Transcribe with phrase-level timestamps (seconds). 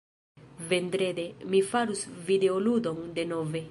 [0.71, 1.27] Vendrede...
[1.53, 3.59] mi faros videoludon, denove.